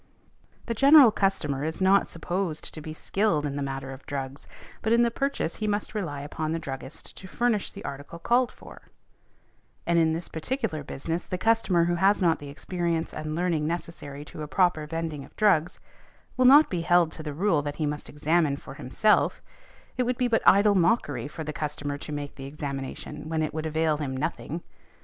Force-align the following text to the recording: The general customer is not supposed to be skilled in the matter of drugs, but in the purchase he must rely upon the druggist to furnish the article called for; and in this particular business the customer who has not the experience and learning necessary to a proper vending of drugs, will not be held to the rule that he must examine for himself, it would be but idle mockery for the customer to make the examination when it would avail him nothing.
The 0.65 0.73
general 0.73 1.11
customer 1.11 1.63
is 1.63 1.79
not 1.79 2.09
supposed 2.09 2.73
to 2.73 2.81
be 2.81 2.91
skilled 2.91 3.45
in 3.45 3.55
the 3.55 3.61
matter 3.61 3.91
of 3.91 4.03
drugs, 4.07 4.47
but 4.81 4.91
in 4.93 5.03
the 5.03 5.11
purchase 5.11 5.57
he 5.57 5.67
must 5.67 5.93
rely 5.93 6.21
upon 6.21 6.51
the 6.53 6.57
druggist 6.57 7.15
to 7.17 7.27
furnish 7.27 7.69
the 7.71 7.85
article 7.85 8.17
called 8.17 8.51
for; 8.51 8.87
and 9.85 9.99
in 9.99 10.11
this 10.13 10.27
particular 10.27 10.83
business 10.83 11.27
the 11.27 11.37
customer 11.37 11.83
who 11.85 11.93
has 11.97 12.19
not 12.19 12.39
the 12.39 12.49
experience 12.49 13.13
and 13.13 13.35
learning 13.35 13.67
necessary 13.67 14.25
to 14.25 14.41
a 14.41 14.47
proper 14.47 14.87
vending 14.87 15.23
of 15.23 15.35
drugs, 15.35 15.79
will 16.35 16.45
not 16.45 16.71
be 16.71 16.81
held 16.81 17.11
to 17.11 17.21
the 17.21 17.35
rule 17.35 17.61
that 17.61 17.75
he 17.75 17.85
must 17.85 18.09
examine 18.09 18.57
for 18.57 18.73
himself, 18.73 19.39
it 19.97 20.01
would 20.03 20.17
be 20.17 20.27
but 20.27 20.41
idle 20.47 20.73
mockery 20.73 21.27
for 21.27 21.43
the 21.43 21.53
customer 21.53 21.99
to 21.99 22.11
make 22.11 22.33
the 22.33 22.47
examination 22.47 23.29
when 23.29 23.43
it 23.43 23.53
would 23.53 23.67
avail 23.67 23.97
him 23.97 24.17
nothing. 24.17 24.63